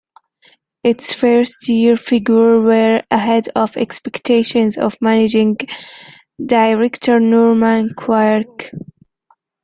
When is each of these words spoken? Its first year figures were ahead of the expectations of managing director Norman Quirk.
Its 0.83 1.13
first 1.13 1.69
year 1.69 1.95
figures 1.95 2.63
were 2.63 3.03
ahead 3.11 3.47
of 3.55 3.73
the 3.73 3.81
expectations 3.81 4.75
of 4.75 4.97
managing 4.99 5.55
director 6.43 7.19
Norman 7.19 7.93
Quirk. 7.93 8.71